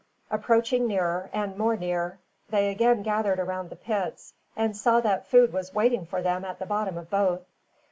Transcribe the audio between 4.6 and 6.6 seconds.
saw that food was waiting for them at